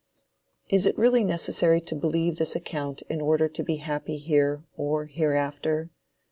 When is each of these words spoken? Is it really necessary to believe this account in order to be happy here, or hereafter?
Is 0.67 0.87
it 0.87 0.97
really 0.97 1.23
necessary 1.23 1.79
to 1.81 1.95
believe 1.95 2.37
this 2.37 2.55
account 2.55 3.03
in 3.07 3.21
order 3.21 3.47
to 3.47 3.63
be 3.63 3.75
happy 3.75 4.17
here, 4.17 4.63
or 4.75 5.05
hereafter? 5.05 5.91